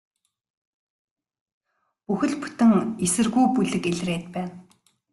Бүхэл 2.05 2.33
бүтэн 2.41 2.71
эсэргүү 3.05 3.43
бүлэг 3.55 3.83
илрээд 3.91 4.25
байна. 4.35 4.53